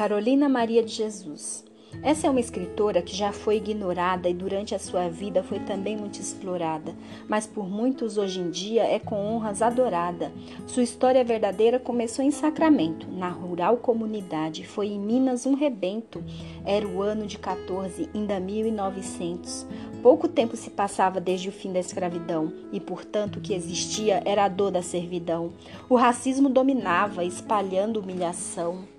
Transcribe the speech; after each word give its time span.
Carolina 0.00 0.48
Maria 0.48 0.82
de 0.82 0.94
Jesus. 0.94 1.62
Essa 2.02 2.26
é 2.26 2.30
uma 2.30 2.40
escritora 2.40 3.02
que 3.02 3.14
já 3.14 3.32
foi 3.32 3.58
ignorada 3.58 4.30
e 4.30 4.32
durante 4.32 4.74
a 4.74 4.78
sua 4.78 5.10
vida 5.10 5.42
foi 5.42 5.58
também 5.60 5.94
muito 5.94 6.18
explorada, 6.18 6.94
mas 7.28 7.46
por 7.46 7.68
muitos 7.68 8.16
hoje 8.16 8.40
em 8.40 8.48
dia 8.48 8.84
é 8.84 8.98
com 8.98 9.16
honras 9.16 9.60
adorada. 9.60 10.32
Sua 10.66 10.82
história 10.82 11.22
verdadeira 11.22 11.78
começou 11.78 12.24
em 12.24 12.30
Sacramento, 12.30 13.06
na 13.10 13.28
rural 13.28 13.76
comunidade, 13.76 14.66
foi 14.66 14.86
em 14.86 14.98
Minas 14.98 15.44
um 15.44 15.52
rebento. 15.52 16.24
Era 16.64 16.88
o 16.88 17.02
ano 17.02 17.26
de 17.26 17.36
14, 17.36 18.08
ainda 18.14 18.40
1900. 18.40 19.66
Pouco 20.02 20.28
tempo 20.28 20.56
se 20.56 20.70
passava 20.70 21.20
desde 21.20 21.50
o 21.50 21.52
fim 21.52 21.74
da 21.74 21.78
escravidão 21.78 22.50
e, 22.72 22.80
portanto, 22.80 23.36
o 23.36 23.40
que 23.42 23.52
existia 23.52 24.22
era 24.24 24.46
a 24.46 24.48
dor 24.48 24.70
da 24.70 24.80
servidão. 24.80 25.52
O 25.90 25.94
racismo 25.94 26.48
dominava, 26.48 27.22
espalhando 27.22 28.00
humilhação. 28.00 28.98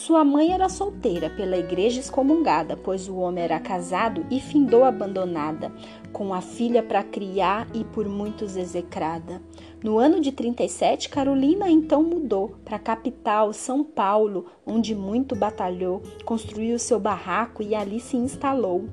Sua 0.00 0.24
mãe 0.24 0.50
era 0.50 0.66
solteira, 0.70 1.28
pela 1.28 1.58
igreja 1.58 2.00
excomungada, 2.00 2.74
pois 2.74 3.06
o 3.06 3.16
homem 3.16 3.44
era 3.44 3.60
casado 3.60 4.24
e 4.30 4.40
findou 4.40 4.82
abandonada, 4.82 5.70
com 6.10 6.32
a 6.32 6.40
filha 6.40 6.82
para 6.82 7.02
criar 7.02 7.68
e 7.74 7.84
por 7.84 8.08
muitos 8.08 8.56
execrada. 8.56 9.42
No 9.84 9.98
ano 9.98 10.18
de 10.18 10.32
37, 10.32 11.10
Carolina 11.10 11.68
então 11.68 12.02
mudou 12.02 12.56
para 12.64 12.76
a 12.76 12.80
capital, 12.80 13.52
São 13.52 13.84
Paulo, 13.84 14.46
onde 14.66 14.94
muito 14.94 15.36
batalhou, 15.36 16.02
construiu 16.24 16.78
seu 16.78 16.98
barraco 16.98 17.62
e 17.62 17.74
ali 17.74 18.00
se 18.00 18.16
instalou. 18.16 18.86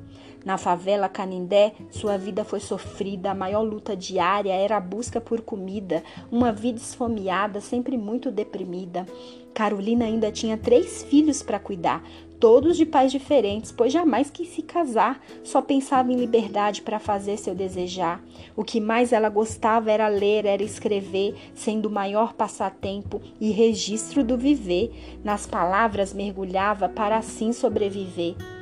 Na 0.48 0.58
favela 0.58 1.10
Canindé, 1.10 1.74
sua 1.90 2.18
vida 2.18 2.46
foi 2.46 2.62
sofrida, 2.62 3.32
a 3.32 3.36
maior 3.36 3.64
luta 3.64 3.98
diária 3.98 4.54
era 4.54 4.78
a 4.78 4.80
busca 4.80 5.20
por 5.20 5.42
comida, 5.42 6.02
uma 6.32 6.54
vida 6.54 6.80
esfomeada, 6.80 7.60
sempre 7.60 7.98
muito 7.98 8.32
deprimida. 8.32 9.06
Carolina 9.54 10.06
ainda 10.06 10.32
tinha 10.32 10.56
três 10.56 11.04
filhos 11.04 11.44
para 11.44 11.60
cuidar, 11.60 12.02
todos 12.40 12.78
de 12.78 12.86
pais 12.86 13.12
diferentes, 13.12 13.74
pois 13.74 13.92
jamais 13.92 14.30
quis 14.30 14.48
se 14.48 14.62
casar, 14.62 15.22
só 15.44 15.62
pensava 15.62 16.14
em 16.14 16.16
liberdade 16.16 16.82
para 16.82 16.98
fazer 16.98 17.36
seu 17.36 17.54
desejar. 17.54 18.24
O 18.56 18.64
que 18.64 18.80
mais 18.80 19.12
ela 19.12 19.28
gostava 19.28 19.92
era 19.92 20.08
ler, 20.08 20.46
era 20.46 20.64
escrever, 20.64 21.36
sendo 21.54 21.88
o 21.88 21.92
maior 21.92 22.32
passatempo 22.32 23.22
e 23.38 23.52
registro 23.52 24.24
do 24.24 24.38
viver. 24.38 25.20
Nas 25.26 25.46
palavras 25.46 26.14
mergulhava 26.14 26.88
para 26.88 27.18
assim 27.18 27.52
sobreviver. 27.52 28.57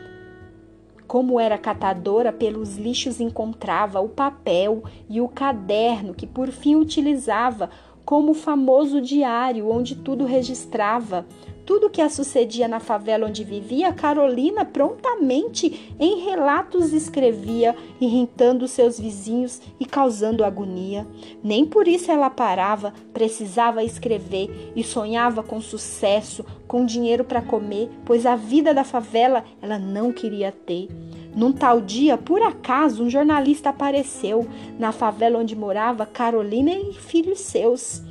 Como 1.08 1.40
era 1.40 1.58
catadora, 1.58 2.34
pelos 2.34 2.78
lixos 2.78 3.20
encontrava 3.20 4.00
o 4.00 4.10
papel 4.10 4.84
e 5.10 5.22
o 5.22 5.28
caderno 5.28 6.14
que 6.14 6.26
por 6.26 6.50
fim 6.50 6.76
utilizava 6.76 7.70
como 8.04 8.32
o 8.32 8.36
famoso 8.36 9.02
diário 9.02 9.70
onde 9.70 9.96
tudo 9.96 10.26
registrava. 10.26 11.26
Tudo 11.66 11.88
o 11.88 11.90
que 11.90 12.02
a 12.02 12.10
sucedia 12.10 12.68
na 12.68 12.80
favela 12.80 13.28
onde 13.28 13.44
vivia, 13.44 13.92
Carolina 13.92 14.64
prontamente 14.64 15.96
em 16.00 16.24
relatos 16.24 16.94
escrevia, 16.94 17.76
irritando 18.00 18.68
seus 18.68 19.00
vizinhos 19.00 19.60
e 19.80 19.86
causando 19.86 20.44
agonia. 20.44 21.08
Nem 21.44 21.66
por 21.66 21.88
isso 21.88 22.12
ela 22.12 22.30
parava, 22.30 22.94
precisava 23.12 23.84
escrever 23.84 24.74
e 24.76 24.84
sonhava 24.84 25.42
com 25.42 25.60
sucesso, 25.60 26.46
com 26.68 26.86
dinheiro 26.86 27.24
para 27.24 27.42
comer, 27.42 27.90
pois 28.06 28.26
a 28.28 28.36
vida 28.36 28.74
da 28.74 28.84
favela 28.84 29.44
ela 29.60 29.80
não 29.80 30.12
queria 30.12 30.52
ter. 30.52 30.88
Num 31.36 31.52
tal 31.52 31.82
dia, 31.82 32.18
por 32.18 32.42
acaso, 32.42 33.04
um 33.04 33.10
jornalista 33.10 33.70
apareceu 33.70 34.48
na 34.80 34.92
favela 34.92 35.40
onde 35.40 35.56
morava 35.56 36.06
Carolina 36.06 36.72
e 36.72 36.94
filhos 36.94 37.40
seus. 37.40 38.02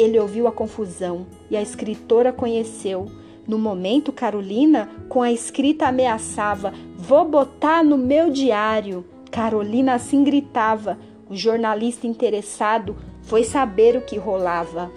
Ele 0.00 0.18
ouviu 0.18 0.46
a 0.46 0.52
confusão 0.52 1.26
e 1.50 1.56
a 1.58 1.60
escritora 1.60 2.32
conheceu. 2.32 3.04
No 3.46 3.58
momento, 3.58 4.10
Carolina, 4.10 4.88
com 5.10 5.20
a 5.20 5.30
escrita, 5.30 5.88
ameaçava: 5.88 6.72
Vou 6.96 7.28
botar 7.28 7.84
no 7.84 7.98
meu 7.98 8.30
diário. 8.30 9.04
Carolina 9.30 9.92
assim 9.92 10.24
gritava. 10.24 10.96
O 11.28 11.36
jornalista 11.36 12.06
interessado 12.06 12.96
foi 13.20 13.44
saber 13.44 13.94
o 13.94 14.00
que 14.00 14.16
rolava. 14.16 14.90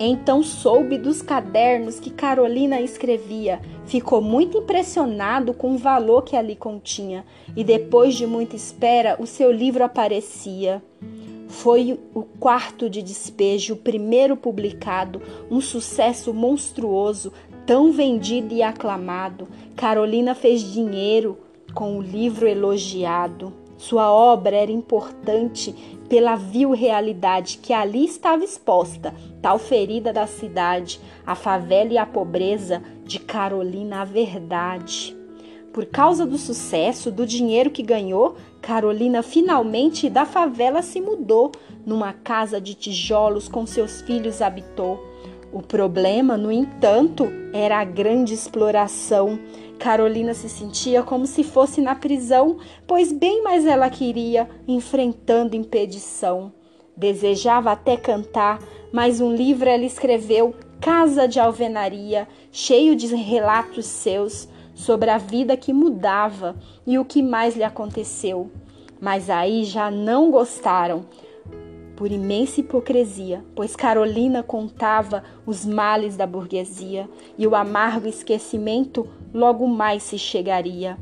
Então 0.00 0.42
soube 0.42 0.96
dos 0.96 1.20
cadernos 1.20 2.00
que 2.00 2.08
Carolina 2.08 2.80
escrevia, 2.80 3.60
ficou 3.84 4.22
muito 4.22 4.58
impressionado 4.58 5.52
com 5.52 5.74
o 5.74 5.78
valor 5.78 6.22
que 6.22 6.34
ali 6.34 6.56
continha, 6.56 7.26
e 7.54 7.62
depois 7.62 8.14
de 8.14 8.26
muita 8.26 8.56
espera, 8.56 9.16
o 9.18 9.26
seu 9.26 9.52
livro 9.52 9.84
aparecia. 9.84 10.82
Foi 11.48 11.98
o 12.14 12.22
quarto 12.22 12.90
de 12.90 13.02
despejo, 13.02 13.74
o 13.74 13.78
primeiro 13.78 14.36
publicado, 14.36 15.22
um 15.50 15.60
sucesso 15.60 16.34
monstruoso, 16.34 17.32
tão 17.64 17.92
vendido 17.92 18.54
e 18.54 18.62
aclamado. 18.62 19.48
Carolina 19.76 20.34
fez 20.34 20.62
dinheiro 20.62 21.38
com 21.74 21.98
o 21.98 22.02
livro 22.02 22.48
elogiado. 22.48 23.52
Sua 23.76 24.10
obra 24.10 24.56
era 24.56 24.72
importante 24.72 25.74
pela 26.08 26.36
vil 26.36 26.70
realidade 26.70 27.58
que 27.58 27.72
ali 27.72 28.04
estava 28.04 28.42
exposta, 28.42 29.14
tal 29.42 29.58
ferida 29.58 30.12
da 30.12 30.26
cidade, 30.26 31.00
a 31.26 31.34
favela 31.34 31.92
e 31.92 31.98
a 31.98 32.06
pobreza 32.06 32.82
de 33.04 33.18
Carolina 33.18 34.00
a 34.00 34.04
verdade. 34.04 35.16
Por 35.76 35.84
causa 35.84 36.24
do 36.24 36.38
sucesso, 36.38 37.10
do 37.10 37.26
dinheiro 37.26 37.70
que 37.70 37.82
ganhou, 37.82 38.36
Carolina 38.62 39.22
finalmente 39.22 40.08
da 40.08 40.24
favela 40.24 40.80
se 40.80 41.02
mudou, 41.02 41.52
numa 41.84 42.14
casa 42.14 42.58
de 42.58 42.74
tijolos 42.74 43.46
com 43.46 43.66
seus 43.66 44.00
filhos 44.00 44.40
habitou. 44.40 44.98
O 45.52 45.60
problema, 45.60 46.34
no 46.34 46.50
entanto, 46.50 47.28
era 47.52 47.78
a 47.78 47.84
grande 47.84 48.32
exploração 48.32 49.38
Carolina 49.78 50.32
se 50.32 50.48
sentia 50.48 51.02
como 51.02 51.26
se 51.26 51.44
fosse 51.44 51.82
na 51.82 51.94
prisão, 51.94 52.56
pois 52.86 53.12
bem 53.12 53.42
mais 53.42 53.66
ela 53.66 53.90
queria, 53.90 54.48
enfrentando 54.66 55.54
impedição. 55.54 56.50
Desejava 56.96 57.70
até 57.70 57.98
cantar, 57.98 58.58
mas 58.90 59.20
um 59.20 59.30
livro 59.30 59.68
ela 59.68 59.84
escreveu, 59.84 60.54
Casa 60.80 61.28
de 61.28 61.38
Alvenaria, 61.38 62.26
cheio 62.50 62.96
de 62.96 63.14
relatos 63.14 63.84
seus 63.84 64.48
sobre 64.76 65.10
a 65.10 65.18
vida 65.18 65.56
que 65.56 65.72
mudava 65.72 66.54
e 66.86 66.98
o 66.98 67.04
que 67.04 67.22
mais 67.22 67.56
lhe 67.56 67.64
aconteceu. 67.64 68.50
Mas 69.00 69.28
aí 69.28 69.64
já 69.64 69.90
não 69.90 70.30
gostaram, 70.30 71.06
por 71.96 72.12
imensa 72.12 72.60
hipocrisia, 72.60 73.42
pois 73.54 73.74
Carolina 73.74 74.42
contava 74.42 75.24
os 75.46 75.64
males 75.64 76.16
da 76.16 76.26
burguesia 76.26 77.08
e 77.38 77.46
o 77.46 77.56
amargo 77.56 78.06
esquecimento 78.06 79.08
logo 79.32 79.66
mais 79.66 80.02
se 80.02 80.18
chegaria. 80.18 80.98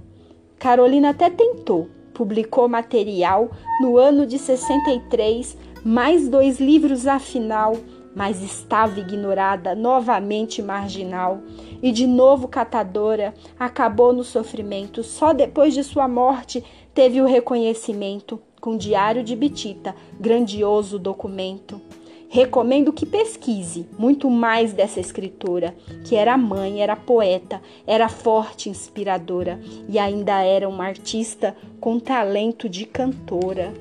Carolina 0.56 1.10
até 1.10 1.28
tentou, 1.28 1.88
publicou 2.14 2.68
material 2.68 3.50
no 3.80 3.98
ano 3.98 4.24
de 4.24 4.38
63, 4.38 5.58
mais 5.84 6.28
dois 6.28 6.60
livros 6.60 7.06
afinal, 7.08 7.76
mas 8.14 8.42
estava 8.42 9.00
ignorada, 9.00 9.74
novamente 9.74 10.62
marginal, 10.62 11.40
e 11.82 11.90
de 11.90 12.06
novo 12.06 12.48
catadora, 12.48 13.34
acabou 13.58 14.12
no 14.12 14.22
sofrimento. 14.22 15.02
Só 15.02 15.32
depois 15.32 15.74
de 15.74 15.82
sua 15.82 16.06
morte 16.06 16.62
teve 16.94 17.20
o 17.20 17.26
reconhecimento 17.26 18.40
com 18.60 18.76
Diário 18.76 19.22
de 19.22 19.34
Bitita, 19.36 19.94
grandioso 20.18 20.98
documento. 20.98 21.80
Recomendo 22.28 22.92
que 22.92 23.06
pesquise 23.06 23.86
muito 23.98 24.28
mais 24.28 24.72
dessa 24.72 24.98
escritora, 24.98 25.74
que 26.04 26.16
era 26.16 26.36
mãe, 26.36 26.82
era 26.82 26.96
poeta, 26.96 27.62
era 27.86 28.08
forte, 28.08 28.68
inspiradora 28.68 29.60
e 29.88 29.98
ainda 29.98 30.42
era 30.42 30.68
uma 30.68 30.84
artista 30.84 31.54
com 31.78 32.00
talento 32.00 32.68
de 32.68 32.86
cantora. 32.86 33.72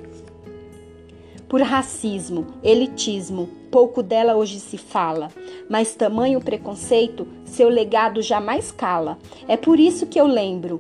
Por 1.48 1.62
racismo, 1.62 2.46
elitismo, 2.62 3.50
pouco 3.74 4.04
dela 4.04 4.36
hoje 4.36 4.60
se 4.60 4.78
fala, 4.78 5.30
mas 5.68 5.96
tamanho 5.96 6.40
preconceito, 6.40 7.28
seu 7.44 7.70
legado 7.70 8.22
jamais 8.22 8.72
cala. 8.72 9.18
É 9.48 9.58
por 9.58 9.80
isso 9.80 10.06
que 10.06 10.22
eu 10.22 10.28
lembro 10.28 10.80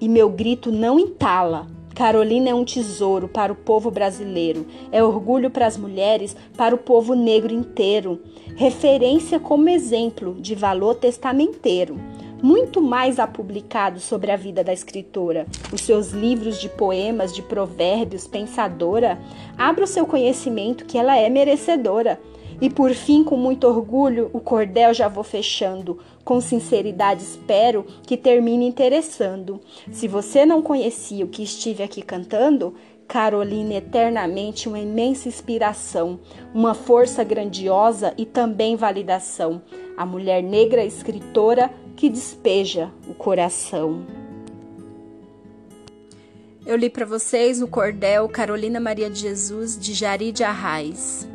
e 0.00 0.08
meu 0.08 0.28
grito 0.28 0.72
não 0.72 0.98
entala 0.98 1.68
Carolina 1.94 2.48
é 2.48 2.54
um 2.54 2.64
tesouro 2.64 3.28
para 3.28 3.52
o 3.52 3.56
povo 3.56 3.90
brasileiro, 3.90 4.66
é 4.90 5.04
orgulho 5.04 5.50
para 5.50 5.66
as 5.66 5.76
mulheres, 5.76 6.34
para 6.56 6.74
o 6.74 6.78
povo 6.78 7.14
negro 7.14 7.52
inteiro, 7.52 8.18
referência 8.56 9.38
como 9.38 9.68
exemplo 9.68 10.34
de 10.40 10.54
valor 10.54 10.94
testamenteiro. 10.94 11.96
Muito 12.42 12.82
mais 12.82 13.20
há 13.20 13.26
publicado 13.28 14.00
sobre 14.00 14.32
a 14.32 14.36
vida 14.36 14.64
da 14.64 14.72
escritora. 14.72 15.46
Os 15.72 15.82
seus 15.82 16.10
livros 16.10 16.60
de 16.60 16.68
poemas, 16.68 17.32
de 17.32 17.40
provérbios, 17.40 18.26
pensadora. 18.26 19.16
Abra 19.56 19.84
o 19.84 19.86
seu 19.86 20.04
conhecimento 20.04 20.84
que 20.84 20.98
ela 20.98 21.16
é 21.16 21.30
merecedora. 21.30 22.20
E 22.60 22.68
por 22.68 22.94
fim, 22.94 23.22
com 23.22 23.36
muito 23.36 23.64
orgulho, 23.66 24.28
o 24.32 24.40
cordel 24.40 24.92
já 24.92 25.06
vou 25.06 25.22
fechando. 25.22 26.00
Com 26.24 26.40
sinceridade, 26.40 27.22
espero 27.22 27.86
que 28.04 28.16
termine 28.16 28.66
interessando. 28.66 29.60
Se 29.92 30.08
você 30.08 30.44
não 30.44 30.60
conhecia 30.60 31.24
o 31.24 31.28
que 31.28 31.44
estive 31.44 31.84
aqui 31.84 32.02
cantando, 32.02 32.74
Carolina 33.06 33.74
eternamente 33.74 34.68
uma 34.68 34.80
imensa 34.80 35.28
inspiração, 35.28 36.18
uma 36.54 36.72
força 36.72 37.22
grandiosa 37.22 38.14
e 38.16 38.24
também 38.24 38.74
validação. 38.74 39.62
A 39.96 40.06
mulher 40.06 40.42
negra 40.42 40.82
escritora 40.84 41.70
que 41.96 42.08
despeja 42.08 42.90
o 43.08 43.14
coração. 43.14 44.04
Eu 46.64 46.76
li 46.76 46.88
para 46.88 47.04
vocês 47.04 47.60
o 47.60 47.66
cordel 47.66 48.28
Carolina 48.28 48.78
Maria 48.78 49.10
de 49.10 49.20
Jesus 49.20 49.78
de 49.78 49.92
Jari 49.92 50.30
de 50.30 50.44
Arraes. 50.44 51.26